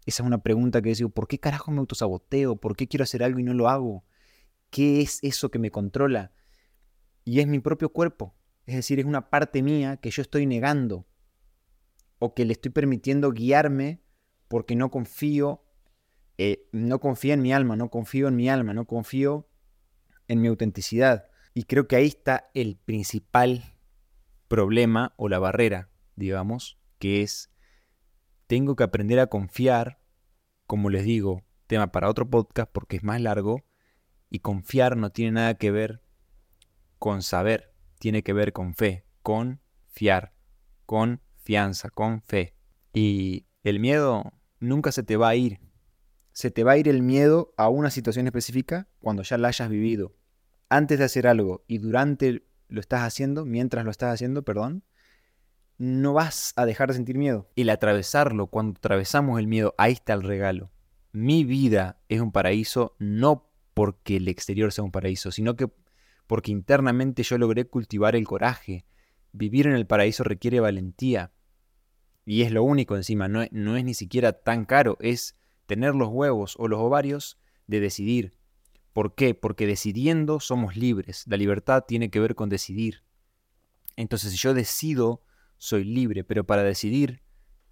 Esa 0.05 0.23
es 0.23 0.27
una 0.27 0.43
pregunta 0.43 0.83
que 0.83 0.93
digo, 0.93 1.09
¿por 1.09 1.29
qué 1.29 1.39
carajo 1.39 1.71
me 1.71 1.79
autosaboteo? 1.79 2.57
¿Por 2.57 2.77
qué 2.77 2.89
quiero 2.89 3.05
hacer 3.05 3.23
algo 3.23 3.39
y 3.39 3.45
no 3.45 3.55
lo 3.55 3.69
hago? 3.69 4.05
¿Qué 4.71 5.01
es 5.01 5.21
eso 5.23 5.51
que 5.51 5.61
me 5.61 5.71
controla? 5.71 6.33
Y 7.25 7.39
es 7.39 7.47
mi 7.47 7.61
propio 7.61 7.91
cuerpo. 7.91 8.35
Es 8.67 8.75
decir, 8.75 8.99
es 8.99 9.07
una 9.07 9.31
parte 9.31 9.63
mía 9.63 9.99
que 9.99 10.11
yo 10.11 10.21
estoy 10.21 10.47
negando 10.47 11.07
o 12.19 12.35
que 12.35 12.45
le 12.45 12.53
estoy 12.53 12.73
permitiendo 12.73 13.31
guiarme 13.31 14.01
porque 14.49 14.75
no 14.75 14.91
confío, 14.91 15.65
eh, 16.39 16.69
no 16.73 16.99
confío 16.99 17.35
en 17.35 17.43
mi 17.43 17.53
alma, 17.53 17.77
no 17.77 17.89
confío 17.89 18.27
en 18.27 18.37
mi 18.37 18.49
alma, 18.49 18.75
no 18.75 18.85
confío 18.87 19.49
en 20.29 20.41
mi 20.41 20.49
autenticidad. 20.49 21.29
Y 21.55 21.65
creo 21.65 21.89
que 21.89 21.97
ahí 21.97 22.07
está 22.07 22.51
el 22.55 22.77
principal 22.77 23.65
problema 24.49 25.15
o 25.17 25.29
la 25.29 25.39
barrera, 25.39 25.91
digamos, 26.15 26.79
que 26.99 27.23
es 27.23 27.51
tengo 28.47 28.77
que 28.77 28.85
aprender 28.85 29.19
a 29.19 29.27
confiar, 29.27 30.01
como 30.67 30.91
les 30.91 31.05
digo, 31.05 31.43
tema 31.67 31.91
para 31.91 32.09
otro 32.09 32.29
podcast 32.29 32.71
porque 32.73 32.97
es 32.97 33.03
más 33.03 33.21
largo, 33.21 33.65
y 34.31 34.41
confiar 34.41 34.97
no 34.97 35.11
tiene 35.11 35.33
nada 35.33 35.55
que 35.55 35.71
ver 35.71 36.03
con 36.99 37.23
saber, 37.23 37.73
tiene 37.99 38.23
que 38.23 38.33
ver 38.33 38.53
con 38.53 38.75
fe, 38.75 39.05
con 39.23 39.61
fiar, 39.89 40.33
con 40.85 41.21
fianza, 41.37 41.91
con 41.91 42.23
fe. 42.23 42.55
Y 42.93 43.47
el 43.63 43.81
miedo 43.81 44.33
nunca 44.61 44.93
se 44.93 45.03
te 45.03 45.17
va 45.17 45.29
a 45.29 45.37
ir. 45.37 45.61
Se 46.37 46.51
te 46.51 46.65
va 46.65 46.73
a 46.73 46.77
ir 46.77 46.87
el 46.87 47.01
miedo 47.01 47.55
a 47.57 47.71
una 47.71 47.89
situación 47.89 48.27
específica 48.27 48.91
cuando 49.01 49.23
ya 49.23 49.39
la 49.39 49.49
hayas 49.49 49.71
vivido. 49.71 50.15
Antes 50.69 50.99
de 50.99 51.07
hacer 51.07 51.27
algo 51.27 51.65
y 51.67 51.79
durante 51.79 52.45
lo 52.69 52.79
estás 52.79 53.05
haciendo, 53.05 53.47
mientras 53.47 53.87
lo 53.87 53.91
estás 53.91 54.13
haciendo, 54.13 54.43
perdón, 54.45 54.85
no 55.79 56.13
vas 56.13 56.53
a 56.57 56.67
dejar 56.67 56.89
de 56.89 56.95
sentir 56.97 57.17
miedo. 57.17 57.49
El 57.57 57.71
atravesarlo, 57.71 58.49
cuando 58.49 58.77
atravesamos 58.77 59.41
el 59.41 59.47
miedo, 59.47 59.75
ahí 59.79 59.95
está 59.95 60.13
el 60.13 60.25
regalo. 60.25 60.71
Mi 61.11 61.45
vida 61.45 62.03
es 62.11 62.21
un 62.21 62.33
paraíso 62.33 62.97
no 62.99 63.51
porque 63.73 64.19
el 64.19 64.29
exterior 64.29 64.73
sea 64.73 64.85
un 64.85 64.93
paraíso, 64.93 65.33
sino 65.33 65.57
que 65.57 65.71
porque 66.27 66.53
internamente 66.53 67.23
yo 67.23 67.39
logré 67.39 67.65
cultivar 67.65 68.15
el 68.15 68.27
coraje. 68.27 68.85
Vivir 69.33 69.69
en 69.69 69.73
el 69.73 69.87
paraíso 69.87 70.23
requiere 70.23 70.61
valentía. 70.61 71.33
Y 72.27 72.43
es 72.43 72.53
lo 72.53 72.63
único 72.63 72.95
encima, 72.95 73.27
no, 73.27 73.43
no 73.53 73.79
es 73.79 73.85
ni 73.85 73.95
siquiera 73.95 74.35
tan 74.35 74.67
caro, 74.67 74.99
es 75.01 75.35
tener 75.67 75.95
los 75.95 76.09
huevos 76.09 76.55
o 76.59 76.69
los 76.69 76.81
ovarios 76.81 77.39
de 77.67 77.81
decidir. 77.81 78.37
¿Por 78.93 79.15
qué? 79.15 79.35
Porque 79.35 79.67
decidiendo 79.67 80.41
somos 80.41 80.77
libres. 80.77 81.25
La 81.27 81.37
libertad 81.37 81.85
tiene 81.87 82.11
que 82.11 82.21
ver 82.21 82.35
con 82.35 82.49
decidir. 82.49 83.03
Entonces, 83.97 84.33
si 84.33 84.39
yo 84.39 84.55
decido 84.55 85.23
soy 85.59 85.85
libre, 85.85 86.25
pero 86.25 86.45
para 86.45 86.63
decidir 86.63 87.23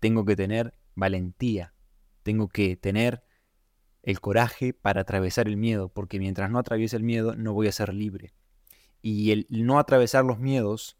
tengo 0.01 0.25
que 0.25 0.37
tener 0.37 0.75
valentía, 0.95 1.75
tengo 2.23 2.49
que 2.49 2.77
tener 2.77 3.25
el 4.03 4.21
coraje 4.21 4.75
para 4.75 5.03
atravesar 5.03 5.49
el 5.49 5.57
miedo, 5.57 5.89
porque 5.89 6.19
mientras 6.19 6.51
no 6.51 6.59
atraviese 6.59 6.97
el 6.97 7.03
miedo 7.03 7.37
no 7.37 7.55
voy 7.55 7.69
a 7.69 7.73
ser 7.73 7.95
libre. 7.95 8.35
Y 9.01 9.31
el 9.31 9.47
no 9.49 9.79
atravesar 9.79 10.25
los 10.25 10.39
miedos 10.39 10.99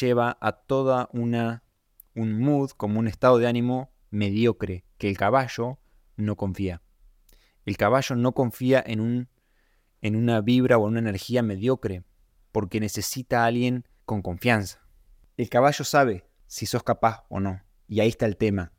lleva 0.00 0.38
a 0.40 0.52
toda 0.52 1.08
una 1.12 1.62
un 2.14 2.38
mood, 2.40 2.70
como 2.70 2.98
un 2.98 3.06
estado 3.06 3.38
de 3.38 3.46
ánimo 3.46 3.92
mediocre, 4.10 4.84
que 4.98 5.08
el 5.08 5.16
caballo 5.16 5.78
no 6.18 6.36
confía. 6.36 6.82
El 7.64 7.78
caballo 7.78 8.16
no 8.16 8.32
confía 8.32 8.82
en, 8.86 9.00
un, 9.00 9.28
en 10.02 10.16
una 10.16 10.42
vibra 10.42 10.76
o 10.76 10.82
en 10.82 10.88
una 10.92 11.00
energía 11.00 11.42
mediocre, 11.42 12.04
porque 12.52 12.80
necesita 12.80 13.42
a 13.42 13.46
alguien 13.46 13.86
con 14.04 14.20
confianza. 14.20 14.86
El 15.36 15.48
caballo 15.48 15.84
sabe 15.84 16.28
si 16.46 16.66
sos 16.66 16.82
capaz 16.82 17.24
o 17.28 17.40
no. 17.40 17.62
Y 17.86 18.00
ahí 18.00 18.08
está 18.08 18.26
el 18.26 18.36
tema. 18.36 18.72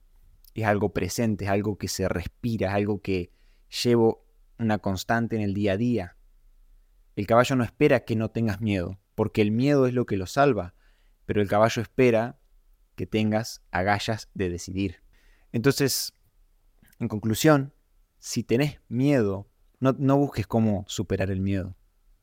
Es 0.54 0.66
algo 0.66 0.94
presente, 0.94 1.46
es 1.46 1.52
algo 1.52 1.78
que 1.78 1.88
se 1.88 2.08
respira, 2.10 2.70
es 2.70 2.74
algo 2.76 3.02
que 3.02 3.32
llevo 3.84 4.26
una 4.58 4.80
constante 4.80 5.36
en 5.36 5.42
el 5.42 5.54
día 5.54 5.74
a 5.74 5.78
día. 5.78 6.18
El 7.16 7.28
caballo 7.28 7.56
no 7.56 7.64
espera 7.64 8.06
que 8.06 8.16
no 8.16 8.30
tengas 8.30 8.60
miedo, 8.62 9.00
porque 9.16 9.42
el 9.42 9.52
miedo 9.52 9.88
es 9.88 9.94
lo 9.94 10.06
que 10.06 10.18
lo 10.18 10.26
salva, 10.26 10.76
pero 11.26 11.42
el 11.42 11.48
caballo 11.48 11.82
espera 11.82 12.40
que 12.96 13.06
tengas 13.06 13.64
agallas 13.72 14.30
de 14.34 14.50
decidir. 14.50 15.02
Entonces, 15.52 16.14
en 17.00 17.08
conclusión, 17.08 17.74
si 18.20 18.44
tenés 18.44 18.80
miedo, 18.90 19.50
no, 19.80 20.18
busques 20.18 20.46
cómo 20.46 20.84
superar 20.88 21.32
el 21.32 21.40
miedo 21.40 21.78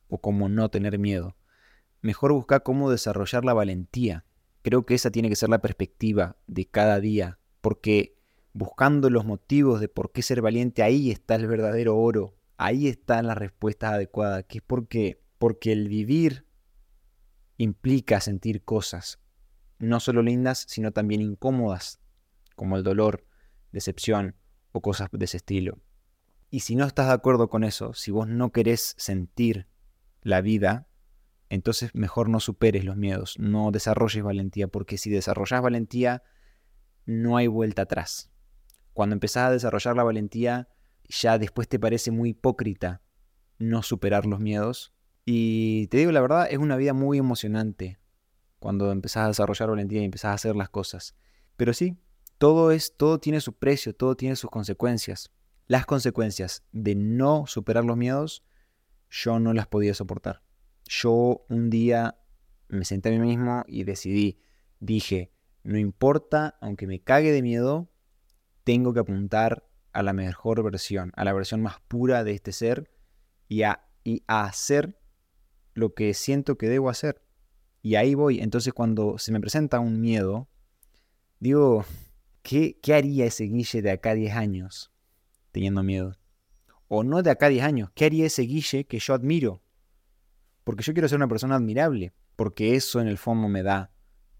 o 0.07 0.21
cómo 0.21 0.47
no 0.47 0.69
tener 0.69 0.99
miedo. 0.99 1.35
Mejor 2.01 2.31
busca 2.31 2.59
cómo 2.59 2.91
desarrollar 2.91 3.43
la 3.43 3.55
valentía. 3.55 4.25
Creo 4.61 4.85
que 4.85 4.93
esa 4.93 5.09
tiene 5.09 5.29
que 5.29 5.35
ser 5.35 5.49
la 5.49 5.61
perspectiva 5.61 6.37
de 6.45 6.67
cada 6.67 6.99
día, 6.99 7.39
porque 7.61 8.15
buscando 8.53 9.09
los 9.09 9.25
motivos 9.25 9.79
de 9.79 9.89
por 9.89 10.11
qué 10.11 10.21
ser 10.21 10.41
valiente, 10.41 10.83
ahí 10.83 11.09
está 11.09 11.35
el 11.35 11.47
verdadero 11.47 11.97
oro, 11.97 12.37
ahí 12.57 12.87
está 12.87 13.21
la 13.23 13.33
respuesta 13.33 13.93
adecuada, 13.93 14.43
que 14.43 14.59
es 14.59 14.63
porque, 14.63 15.23
porque 15.39 15.71
el 15.71 15.89
vivir 15.89 16.45
implica 17.57 18.21
sentir 18.21 18.63
cosas, 18.63 19.19
no 19.79 19.99
solo 19.99 20.21
lindas, 20.21 20.65
sino 20.67 20.91
también 20.91 21.21
incómodas, 21.21 21.99
como 22.55 22.77
el 22.77 22.83
dolor, 22.83 23.25
decepción 23.71 24.35
o 24.71 24.81
cosas 24.81 25.09
de 25.11 25.25
ese 25.25 25.37
estilo. 25.37 25.79
Y 26.49 26.61
si 26.61 26.75
no 26.75 26.85
estás 26.85 27.07
de 27.07 27.13
acuerdo 27.13 27.49
con 27.49 27.63
eso, 27.63 27.93
si 27.93 28.11
vos 28.11 28.27
no 28.27 28.51
querés 28.51 28.95
sentir 28.97 29.67
la 30.21 30.41
vida, 30.41 30.87
entonces 31.49 31.91
mejor 31.93 32.29
no 32.29 32.39
superes 32.39 32.85
los 32.85 32.95
miedos, 32.95 33.37
no 33.39 33.71
desarrolles 33.71 34.23
valentía, 34.23 34.67
porque 34.67 34.97
si 34.97 35.09
desarrollas 35.09 35.61
valentía, 35.61 36.23
no 37.05 37.37
hay 37.37 37.47
vuelta 37.47 37.83
atrás. 37.83 38.31
Cuando 38.93 39.13
empezás 39.13 39.47
a 39.47 39.51
desarrollar 39.51 39.95
la 39.95 40.03
valentía, 40.03 40.69
ya 41.07 41.37
después 41.37 41.67
te 41.67 41.79
parece 41.79 42.11
muy 42.11 42.29
hipócrita 42.29 43.01
no 43.59 43.83
superar 43.83 44.25
los 44.25 44.39
miedos. 44.39 44.93
Y 45.25 45.87
te 45.87 45.97
digo 45.97 46.11
la 46.11 46.21
verdad, 46.21 46.47
es 46.49 46.57
una 46.57 46.77
vida 46.77 46.93
muy 46.93 47.17
emocionante 47.17 47.99
cuando 48.59 48.91
empezás 48.91 49.25
a 49.25 49.27
desarrollar 49.27 49.69
valentía 49.69 50.01
y 50.01 50.05
empezás 50.05 50.31
a 50.31 50.33
hacer 50.33 50.55
las 50.55 50.69
cosas. 50.69 51.15
Pero 51.55 51.73
sí, 51.73 51.97
todo 52.37 52.71
es 52.71 52.95
todo 52.97 53.19
tiene 53.19 53.41
su 53.41 53.53
precio, 53.53 53.95
todo 53.95 54.15
tiene 54.15 54.35
sus 54.35 54.49
consecuencias. 54.49 55.31
Las 55.67 55.85
consecuencias 55.85 56.63
de 56.71 56.95
no 56.95 57.45
superar 57.47 57.83
los 57.83 57.97
miedos, 57.97 58.43
yo 59.09 59.39
no 59.39 59.53
las 59.53 59.67
podía 59.67 59.93
soportar. 59.93 60.43
Yo 60.85 61.45
un 61.49 61.69
día 61.69 62.17
me 62.69 62.85
senté 62.85 63.09
a 63.09 63.19
mí 63.19 63.19
mismo 63.19 63.63
y 63.67 63.83
decidí, 63.83 64.39
dije, 64.79 65.31
no 65.63 65.77
importa, 65.77 66.57
aunque 66.61 66.87
me 66.87 67.01
cague 67.01 67.31
de 67.31 67.41
miedo, 67.41 67.89
tengo 68.63 68.93
que 68.93 68.99
apuntar 68.99 69.67
a 69.91 70.03
la 70.03 70.13
mejor 70.13 70.63
versión, 70.63 71.11
a 71.15 71.25
la 71.25 71.33
versión 71.33 71.61
más 71.61 71.79
pura 71.87 72.23
de 72.23 72.33
este 72.33 72.51
ser 72.51 72.91
y 73.47 73.63
a, 73.63 73.89
y 74.03 74.23
a 74.27 74.43
hacer 74.43 74.99
lo 75.73 75.93
que 75.93 76.13
siento 76.13 76.57
que 76.57 76.69
debo 76.69 76.89
hacer. 76.89 77.21
Y 77.81 77.95
ahí 77.95 78.13
voy. 78.13 78.39
Entonces 78.39 78.73
cuando 78.73 79.17
se 79.17 79.31
me 79.31 79.39
presenta 79.39 79.79
un 79.79 79.99
miedo, 79.99 80.49
digo, 81.39 81.85
¿qué, 82.47 82.93
haría 82.93 83.25
ese 83.25 83.43
Guille 83.43 83.81
de 83.81 83.91
acá 83.91 84.13
10 84.13 84.33
años 84.33 84.91
teniendo 85.51 85.83
miedo? 85.83 86.17
O 86.87 87.03
no 87.03 87.21
de 87.21 87.29
acá 87.29 87.49
10 87.49 87.63
años, 87.63 87.89
¿qué 87.93 88.05
haría 88.05 88.25
ese 88.25 88.43
Guille 88.43 88.85
que 88.85 88.99
yo 88.99 89.13
admiro? 89.13 89.61
Porque 90.63 90.83
yo 90.83 90.93
quiero 90.93 91.09
ser 91.09 91.17
una 91.17 91.27
persona 91.27 91.55
admirable, 91.55 92.13
porque 92.37 92.75
eso 92.75 93.01
en 93.01 93.07
el 93.07 93.17
fondo 93.17 93.49
me 93.49 93.63
da 93.63 93.91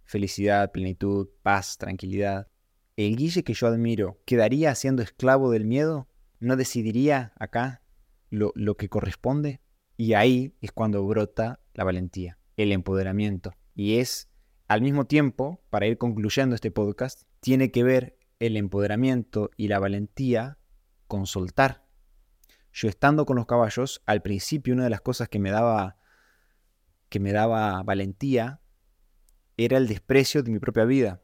felicidad, 0.06 0.72
plenitud, 0.72 1.28
paz, 1.44 1.78
tranquilidad. 1.78 2.48
¿El 2.96 3.18
Guille 3.18 3.44
que 3.44 3.54
yo 3.54 3.68
admiro 3.68 4.22
quedaría 4.26 4.74
siendo 4.76 5.04
esclavo 5.04 5.52
del 5.52 5.66
miedo? 5.66 6.08
¿No 6.40 6.56
decidiría 6.56 7.34
acá 7.38 7.82
lo, 8.30 8.54
lo 8.56 8.78
que 8.78 8.88
corresponde? 8.88 9.60
Y 9.98 10.14
ahí 10.14 10.56
es 10.62 10.72
cuando 10.72 11.06
brota 11.06 11.60
la 11.74 11.84
valentía 11.84 12.38
el 12.56 12.72
empoderamiento. 12.72 13.52
Y 13.76 13.98
es 13.98 14.30
al 14.68 14.82
mismo 14.82 15.06
tiempo, 15.06 15.62
para 15.70 15.88
ir 15.88 15.98
concluyendo 15.98 16.56
este 16.56 16.72
podcast, 16.72 17.24
tiene 17.48 17.72
que 17.72 17.82
ver 17.82 18.20
el 18.40 18.58
empoderamiento 18.58 19.52
y 19.56 19.70
la 19.70 19.80
valentía 19.80 20.58
con 21.08 21.26
soltar. 21.26 21.86
Yo 22.74 22.90
estando 22.90 23.26
con 23.26 23.38
los 23.38 23.46
caballos, 23.46 24.04
al 24.06 24.22
principio 24.22 24.74
una 24.74 24.84
de 24.84 24.90
las 24.90 25.00
cosas 25.00 25.30
que 25.30 25.40
me 25.40 25.50
daba 25.50 25.96
que 27.08 27.22
me 27.22 27.32
daba 27.32 27.84
valentía 27.84 28.60
era 29.56 29.78
el 29.78 29.88
desprecio 29.88 30.44
de 30.44 30.52
mi 30.52 30.60
propia 30.60 30.84
vida. 30.84 31.22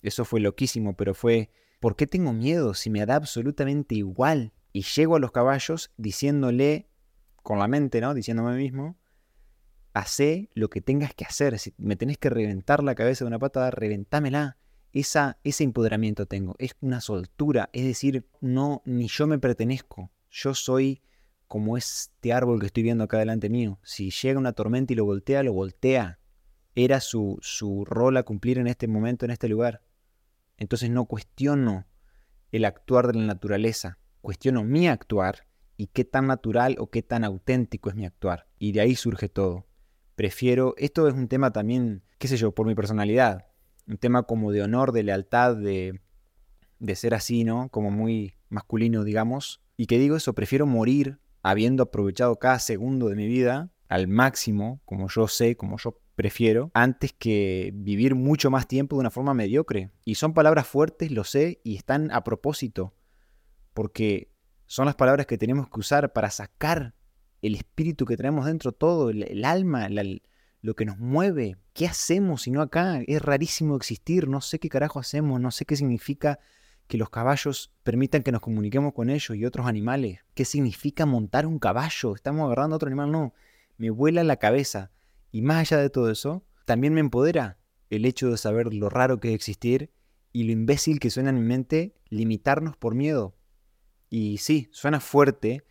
Eso 0.00 0.24
fue 0.24 0.38
loquísimo, 0.38 0.94
pero 0.94 1.12
fue 1.12 1.50
¿por 1.80 1.96
qué 1.96 2.06
tengo 2.06 2.32
miedo 2.32 2.74
si 2.74 2.88
me 2.88 3.04
da 3.04 3.16
absolutamente 3.16 3.96
igual? 3.96 4.52
Y 4.72 4.82
llego 4.82 5.16
a 5.16 5.18
los 5.18 5.32
caballos 5.32 5.90
diciéndole 5.96 6.88
con 7.42 7.58
la 7.58 7.66
mente, 7.66 8.00
¿no? 8.00 8.14
Diciéndome 8.14 8.50
a 8.50 8.54
mí 8.54 8.62
mismo, 8.62 8.96
Hacé 9.92 10.50
lo 10.54 10.70
que 10.70 10.80
tengas 10.80 11.14
que 11.14 11.24
hacer. 11.24 11.58
Si 11.58 11.74
me 11.78 11.96
tenés 11.96 12.18
que 12.18 12.30
reventar 12.30 12.84
la 12.84 12.94
cabeza 12.94 13.24
de 13.24 13.28
una 13.28 13.40
patada, 13.40 13.72
reventámela. 13.72 14.56
Esa, 14.94 15.38
ese 15.44 15.64
empoderamiento 15.64 16.24
tengo. 16.24 16.54
Es 16.58 16.74
una 16.80 17.02
soltura. 17.02 17.68
Es 17.74 17.84
decir, 17.84 18.26
no, 18.40 18.80
ni 18.86 19.08
yo 19.08 19.26
me 19.26 19.38
pertenezco. 19.38 20.10
Yo 20.30 20.54
soy 20.54 21.02
como 21.46 21.76
este 21.76 22.32
árbol 22.32 22.60
que 22.60 22.66
estoy 22.66 22.82
viendo 22.82 23.04
acá 23.04 23.18
delante 23.18 23.50
mío. 23.50 23.78
Si 23.82 24.10
llega 24.10 24.38
una 24.38 24.54
tormenta 24.54 24.94
y 24.94 24.96
lo 24.96 25.04
voltea, 25.04 25.42
lo 25.42 25.52
voltea. 25.52 26.18
Era 26.74 27.00
su, 27.00 27.38
su 27.42 27.84
rol 27.84 28.16
a 28.16 28.22
cumplir 28.22 28.58
en 28.58 28.66
este 28.66 28.88
momento, 28.88 29.26
en 29.26 29.32
este 29.32 29.48
lugar. 29.48 29.82
Entonces 30.56 30.88
no 30.88 31.04
cuestiono 31.04 31.86
el 32.52 32.64
actuar 32.64 33.08
de 33.08 33.18
la 33.18 33.26
naturaleza. 33.26 33.98
Cuestiono 34.22 34.64
mi 34.64 34.88
actuar 34.88 35.46
y 35.76 35.88
qué 35.88 36.04
tan 36.04 36.28
natural 36.28 36.76
o 36.78 36.88
qué 36.88 37.02
tan 37.02 37.24
auténtico 37.24 37.90
es 37.90 37.96
mi 37.96 38.06
actuar. 38.06 38.46
Y 38.58 38.72
de 38.72 38.80
ahí 38.80 38.94
surge 38.94 39.28
todo 39.28 39.66
prefiero, 40.14 40.74
esto 40.78 41.08
es 41.08 41.14
un 41.14 41.28
tema 41.28 41.52
también, 41.52 42.02
qué 42.18 42.28
sé 42.28 42.36
yo, 42.36 42.52
por 42.52 42.66
mi 42.66 42.74
personalidad, 42.74 43.46
un 43.86 43.98
tema 43.98 44.24
como 44.24 44.52
de 44.52 44.62
honor, 44.62 44.92
de 44.92 45.02
lealtad, 45.02 45.56
de, 45.56 46.00
de 46.78 46.96
ser 46.96 47.14
así, 47.14 47.44
¿no? 47.44 47.68
Como 47.68 47.90
muy 47.90 48.34
masculino, 48.48 49.04
digamos. 49.04 49.62
Y 49.76 49.86
que 49.86 49.98
digo 49.98 50.16
eso, 50.16 50.34
prefiero 50.34 50.66
morir 50.66 51.18
habiendo 51.42 51.84
aprovechado 51.84 52.36
cada 52.36 52.58
segundo 52.58 53.08
de 53.08 53.16
mi 53.16 53.26
vida 53.26 53.70
al 53.88 54.08
máximo, 54.08 54.80
como 54.84 55.08
yo 55.08 55.28
sé, 55.28 55.56
como 55.56 55.76
yo 55.78 56.00
prefiero, 56.14 56.70
antes 56.74 57.12
que 57.12 57.72
vivir 57.74 58.14
mucho 58.14 58.50
más 58.50 58.66
tiempo 58.66 58.96
de 58.96 59.00
una 59.00 59.10
forma 59.10 59.34
mediocre. 59.34 59.90
Y 60.04 60.14
son 60.14 60.32
palabras 60.32 60.66
fuertes, 60.66 61.10
lo 61.10 61.24
sé, 61.24 61.60
y 61.64 61.76
están 61.76 62.10
a 62.12 62.24
propósito, 62.24 62.94
porque 63.72 64.32
son 64.66 64.86
las 64.86 64.94
palabras 64.94 65.26
que 65.26 65.38
tenemos 65.38 65.68
que 65.68 65.80
usar 65.80 66.12
para 66.12 66.30
sacar 66.30 66.94
el 67.42 67.54
espíritu 67.54 68.06
que 68.06 68.16
traemos 68.16 68.46
dentro, 68.46 68.72
todo, 68.72 69.10
el, 69.10 69.44
alma, 69.44 69.88
lo 70.64 70.74
que 70.74 70.86
nos 70.86 70.98
mueve. 70.98 71.58
¿Qué 71.74 71.86
hacemos 71.86 72.42
si 72.42 72.50
no 72.50 72.62
acá? 72.62 73.02
Es 73.06 73.20
rarísimo 73.20 73.76
existir, 73.76 74.28
no 74.28 74.40
sé 74.40 74.58
qué 74.58 74.70
carajo 74.70 74.98
hacemos, 74.98 75.38
no 75.38 75.50
sé 75.50 75.66
qué 75.66 75.76
significa 75.76 76.38
que 76.86 76.96
los 76.96 77.10
caballos 77.10 77.70
permitan 77.82 78.22
que 78.22 78.32
nos 78.32 78.40
comuniquemos 78.40 78.94
con 78.94 79.10
ellos 79.10 79.36
y 79.36 79.44
otros 79.44 79.66
animales. 79.66 80.20
¿Qué 80.32 80.46
significa 80.46 81.04
montar 81.04 81.44
un 81.44 81.58
caballo? 81.58 82.14
Estamos 82.14 82.46
agarrando 82.46 82.74
a 82.74 82.78
otro 82.78 82.86
animal, 82.86 83.12
no. 83.12 83.34
Me 83.76 83.90
vuela 83.90 84.24
la 84.24 84.38
cabeza. 84.38 84.90
Y 85.30 85.42
más 85.42 85.58
allá 85.58 85.82
de 85.82 85.90
todo 85.90 86.10
eso, 86.10 86.46
también 86.64 86.94
me 86.94 87.00
empodera 87.00 87.58
el 87.90 88.06
hecho 88.06 88.30
de 88.30 88.38
saber 88.38 88.72
lo 88.72 88.88
raro 88.88 89.20
que 89.20 89.28
es 89.28 89.34
existir 89.34 89.92
y 90.32 90.44
lo 90.44 90.52
imbécil 90.52 90.98
que 90.98 91.10
suena 91.10 91.28
en 91.28 91.40
mi 91.40 91.42
mente 91.42 91.94
limitarnos 92.08 92.74
por 92.78 92.94
miedo. 92.94 93.36
Y 94.08 94.38
sí, 94.38 94.70
suena 94.72 95.00
fuerte, 95.00 95.62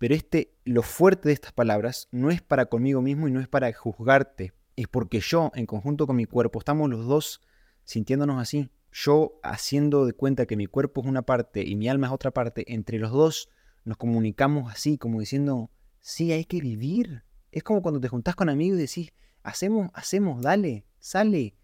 pero 0.00 0.14
este, 0.14 0.56
lo 0.64 0.80
fuerte 0.80 1.28
de 1.28 1.34
estas 1.34 1.52
palabras 1.52 2.08
no 2.10 2.30
es 2.30 2.40
para 2.40 2.64
conmigo 2.70 3.02
mismo 3.02 3.28
y 3.28 3.32
no 3.32 3.38
es 3.38 3.48
para 3.48 3.70
juzgarte. 3.70 4.54
Es 4.74 4.88
porque 4.88 5.20
yo, 5.20 5.52
en 5.54 5.66
conjunto 5.66 6.06
con 6.06 6.16
mi 6.16 6.24
cuerpo, 6.24 6.58
estamos 6.58 6.88
los 6.88 7.04
dos 7.04 7.42
sintiéndonos 7.84 8.40
así. 8.40 8.70
Yo 8.90 9.38
haciendo 9.42 10.06
de 10.06 10.14
cuenta 10.14 10.46
que 10.46 10.56
mi 10.56 10.66
cuerpo 10.66 11.02
es 11.02 11.06
una 11.06 11.20
parte 11.20 11.66
y 11.66 11.76
mi 11.76 11.86
alma 11.90 12.06
es 12.06 12.14
otra 12.14 12.30
parte, 12.30 12.72
entre 12.72 12.98
los 12.98 13.12
dos 13.12 13.50
nos 13.84 13.98
comunicamos 13.98 14.72
así, 14.72 14.96
como 14.96 15.20
diciendo, 15.20 15.70
sí, 16.00 16.32
hay 16.32 16.46
que 16.46 16.62
vivir. 16.62 17.24
Es 17.52 17.62
como 17.62 17.82
cuando 17.82 18.00
te 18.00 18.08
juntás 18.08 18.34
con 18.34 18.48
amigos 18.48 18.78
y 18.78 18.80
decís, 18.80 19.12
hacemos, 19.42 19.90
hacemos, 19.92 20.40
dale, 20.40 20.86
sale. 20.98 21.56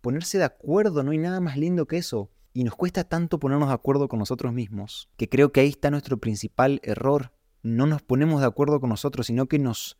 Ponerse 0.00 0.38
de 0.38 0.44
acuerdo, 0.44 1.04
no 1.04 1.12
hay 1.12 1.18
nada 1.18 1.38
más 1.38 1.56
lindo 1.56 1.86
que 1.86 1.98
eso. 1.98 2.28
Y 2.52 2.64
nos 2.64 2.74
cuesta 2.74 3.04
tanto 3.04 3.38
ponernos 3.38 3.68
de 3.68 3.74
acuerdo 3.74 4.08
con 4.08 4.18
nosotros 4.18 4.52
mismos, 4.52 5.08
que 5.16 5.28
creo 5.28 5.52
que 5.52 5.60
ahí 5.60 5.68
está 5.68 5.92
nuestro 5.92 6.16
principal 6.16 6.80
error. 6.82 7.30
No 7.62 7.86
nos 7.86 8.02
ponemos 8.02 8.40
de 8.40 8.46
acuerdo 8.46 8.80
con 8.80 8.90
nosotros, 8.90 9.26
sino 9.26 9.46
que 9.46 9.58
nos, 9.58 9.98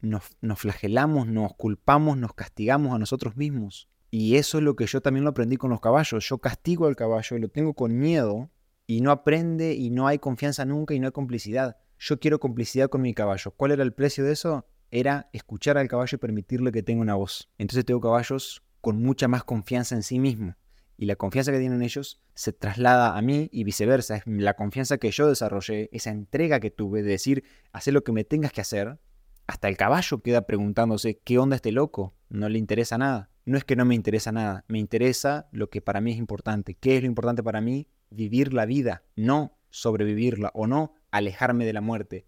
nos, 0.00 0.22
nos 0.40 0.58
flagelamos, 0.58 1.26
nos 1.26 1.54
culpamos, 1.54 2.16
nos 2.16 2.34
castigamos 2.34 2.94
a 2.94 2.98
nosotros 2.98 3.36
mismos. 3.36 3.88
Y 4.10 4.36
eso 4.36 4.58
es 4.58 4.64
lo 4.64 4.74
que 4.74 4.86
yo 4.86 5.00
también 5.00 5.24
lo 5.24 5.30
aprendí 5.30 5.56
con 5.56 5.70
los 5.70 5.80
caballos. 5.80 6.28
Yo 6.28 6.38
castigo 6.38 6.86
al 6.86 6.96
caballo 6.96 7.36
y 7.36 7.40
lo 7.40 7.48
tengo 7.48 7.74
con 7.74 7.96
miedo 7.96 8.50
y 8.86 9.02
no 9.02 9.12
aprende 9.12 9.74
y 9.74 9.90
no 9.90 10.08
hay 10.08 10.18
confianza 10.18 10.64
nunca 10.64 10.94
y 10.94 10.98
no 10.98 11.06
hay 11.06 11.12
complicidad. 11.12 11.76
Yo 11.98 12.18
quiero 12.18 12.40
complicidad 12.40 12.88
con 12.88 13.02
mi 13.02 13.14
caballo. 13.14 13.52
¿Cuál 13.52 13.70
era 13.70 13.84
el 13.84 13.92
precio 13.92 14.24
de 14.24 14.32
eso? 14.32 14.66
Era 14.90 15.28
escuchar 15.32 15.78
al 15.78 15.86
caballo 15.86 16.16
y 16.16 16.18
permitirle 16.18 16.72
que 16.72 16.82
tenga 16.82 17.02
una 17.02 17.14
voz. 17.14 17.50
Entonces 17.58 17.84
tengo 17.84 18.00
caballos 18.00 18.64
con 18.80 19.00
mucha 19.00 19.28
más 19.28 19.44
confianza 19.44 19.94
en 19.94 20.02
sí 20.02 20.18
mismo. 20.18 20.56
Y 21.00 21.06
la 21.06 21.16
confianza 21.16 21.50
que 21.50 21.58
tienen 21.58 21.80
ellos 21.80 22.20
se 22.34 22.52
traslada 22.52 23.16
a 23.16 23.22
mí 23.22 23.48
y 23.52 23.64
viceversa. 23.64 24.16
Es 24.16 24.22
la 24.26 24.52
confianza 24.52 24.98
que 24.98 25.10
yo 25.10 25.28
desarrollé, 25.28 25.88
esa 25.92 26.10
entrega 26.10 26.60
que 26.60 26.70
tuve 26.70 27.02
de 27.02 27.08
decir, 27.08 27.42
hacer 27.72 27.94
lo 27.94 28.04
que 28.04 28.12
me 28.12 28.22
tengas 28.22 28.52
que 28.52 28.60
hacer. 28.60 28.98
Hasta 29.46 29.68
el 29.68 29.78
caballo 29.78 30.20
queda 30.20 30.42
preguntándose, 30.42 31.18
¿qué 31.24 31.38
onda 31.38 31.56
este 31.56 31.72
loco? 31.72 32.14
No 32.28 32.50
le 32.50 32.58
interesa 32.58 32.98
nada. 32.98 33.30
No 33.46 33.56
es 33.56 33.64
que 33.64 33.76
no 33.76 33.86
me 33.86 33.94
interesa 33.94 34.30
nada, 34.30 34.66
me 34.68 34.78
interesa 34.78 35.48
lo 35.52 35.70
que 35.70 35.80
para 35.80 36.02
mí 36.02 36.12
es 36.12 36.18
importante. 36.18 36.74
¿Qué 36.74 36.98
es 36.98 37.02
lo 37.02 37.06
importante 37.06 37.42
para 37.42 37.62
mí? 37.62 37.88
Vivir 38.10 38.52
la 38.52 38.66
vida, 38.66 39.02
no 39.16 39.56
sobrevivirla 39.70 40.50
o 40.52 40.66
no 40.66 40.92
alejarme 41.10 41.64
de 41.64 41.72
la 41.72 41.80
muerte. 41.80 42.26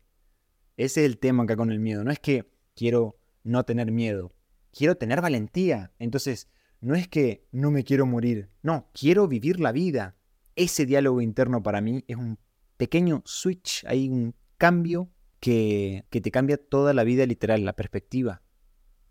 Ese 0.78 1.04
es 1.04 1.10
el 1.10 1.18
tema 1.18 1.42
acá 1.42 1.56
con 1.56 1.72
el 1.72 1.78
miedo. 1.78 2.04
No 2.04 2.10
es 2.10 2.20
que 2.20 2.50
quiero 2.74 3.18
no 3.44 3.64
tener 3.64 3.92
miedo, 3.92 4.32
quiero 4.72 4.94
tener 4.94 5.20
valentía. 5.20 5.92
Entonces, 5.98 6.48
no 6.82 6.94
es 6.94 7.08
que 7.08 7.46
no 7.50 7.70
me 7.70 7.82
quiero 7.82 8.04
morir, 8.04 8.50
no, 8.60 8.90
quiero 8.92 9.26
vivir 9.26 9.58
la 9.58 9.72
vida. 9.72 10.16
Ese 10.54 10.84
diálogo 10.84 11.22
interno 11.22 11.62
para 11.62 11.80
mí 11.80 12.04
es 12.06 12.16
un 12.16 12.38
pequeño 12.76 13.22
switch, 13.24 13.86
hay 13.86 14.10
un 14.10 14.34
cambio 14.58 15.08
que, 15.40 16.04
que 16.10 16.20
te 16.20 16.30
cambia 16.30 16.58
toda 16.58 16.92
la 16.92 17.04
vida 17.04 17.24
literal, 17.24 17.64
la 17.64 17.72
perspectiva 17.72 18.42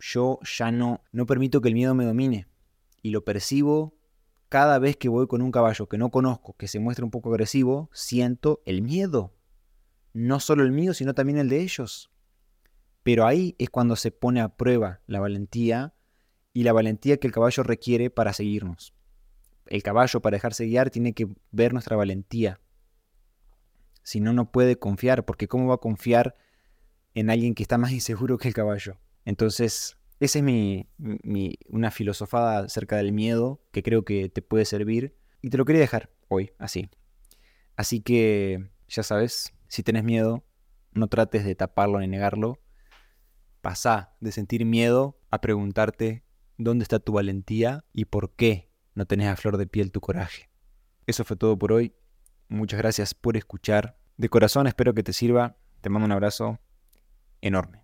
yo 0.01 0.39
ya 0.57 0.71
no, 0.71 1.03
no 1.11 1.25
permito 1.25 1.61
que 1.61 1.69
el 1.69 1.75
miedo 1.75 1.95
me 1.95 2.05
domine. 2.05 2.47
Y 3.01 3.11
lo 3.11 3.23
percibo 3.23 3.97
cada 4.49 4.79
vez 4.79 4.97
que 4.97 5.09
voy 5.09 5.27
con 5.27 5.41
un 5.41 5.51
caballo 5.51 5.87
que 5.87 5.97
no 5.97 6.11
conozco, 6.11 6.55
que 6.57 6.67
se 6.67 6.79
muestra 6.79 7.05
un 7.05 7.11
poco 7.11 7.29
agresivo, 7.29 7.89
siento 7.93 8.61
el 8.65 8.81
miedo. 8.81 9.33
No 10.13 10.39
solo 10.39 10.63
el 10.63 10.71
mío, 10.71 10.93
sino 10.93 11.13
también 11.13 11.37
el 11.37 11.49
de 11.49 11.61
ellos. 11.61 12.11
Pero 13.03 13.25
ahí 13.25 13.55
es 13.57 13.69
cuando 13.69 13.95
se 13.95 14.11
pone 14.11 14.41
a 14.41 14.49
prueba 14.49 15.01
la 15.07 15.19
valentía 15.19 15.93
y 16.53 16.63
la 16.63 16.73
valentía 16.73 17.17
que 17.17 17.27
el 17.27 17.33
caballo 17.33 17.63
requiere 17.63 18.09
para 18.09 18.33
seguirnos. 18.33 18.93
El 19.67 19.83
caballo 19.83 20.21
para 20.21 20.35
dejarse 20.35 20.65
guiar 20.65 20.89
tiene 20.89 21.13
que 21.13 21.27
ver 21.51 21.73
nuestra 21.73 21.95
valentía. 21.95 22.59
Si 24.03 24.19
no, 24.19 24.33
no 24.33 24.51
puede 24.51 24.77
confiar, 24.77 25.25
porque 25.25 25.47
¿cómo 25.47 25.67
va 25.67 25.75
a 25.75 25.79
confiar 25.79 26.35
en 27.13 27.29
alguien 27.29 27.55
que 27.55 27.63
está 27.63 27.77
más 27.77 27.91
inseguro 27.91 28.37
que 28.37 28.47
el 28.47 28.53
caballo? 28.53 28.97
Entonces, 29.23 29.97
esa 30.19 30.39
es 30.39 30.43
mi, 30.43 30.87
una 31.67 31.91
filosofada 31.91 32.59
acerca 32.59 32.97
del 32.97 33.11
miedo 33.11 33.61
que 33.71 33.83
creo 33.83 34.03
que 34.03 34.29
te 34.29 34.41
puede 34.41 34.65
servir 34.65 35.15
y 35.41 35.49
te 35.49 35.57
lo 35.57 35.65
quería 35.65 35.81
dejar 35.81 36.09
hoy, 36.27 36.51
así. 36.57 36.89
Así 37.75 38.01
que, 38.01 38.69
ya 38.87 39.03
sabes, 39.03 39.53
si 39.67 39.83
tenés 39.83 40.03
miedo, 40.03 40.43
no 40.91 41.07
trates 41.07 41.45
de 41.45 41.55
taparlo 41.55 41.99
ni 41.99 42.07
negarlo. 42.07 42.59
Pasá 43.61 44.15
de 44.19 44.31
sentir 44.31 44.65
miedo 44.65 45.19
a 45.29 45.39
preguntarte 45.39 46.23
dónde 46.63 46.83
está 46.83 46.99
tu 46.99 47.13
valentía 47.13 47.85
y 47.93 48.05
por 48.05 48.31
qué 48.35 48.69
no 48.93 49.05
tenés 49.05 49.27
a 49.27 49.35
flor 49.35 49.57
de 49.57 49.67
piel 49.67 49.91
tu 49.91 50.01
coraje. 50.01 50.49
Eso 51.07 51.23
fue 51.23 51.37
todo 51.37 51.57
por 51.57 51.71
hoy. 51.71 51.93
Muchas 52.47 52.79
gracias 52.79 53.13
por 53.13 53.37
escuchar. 53.37 53.97
De 54.17 54.29
corazón 54.29 54.67
espero 54.67 54.93
que 54.93 55.03
te 55.03 55.13
sirva. 55.13 55.57
Te 55.81 55.89
mando 55.89 56.05
un 56.05 56.11
abrazo 56.11 56.59
enorme. 57.41 57.80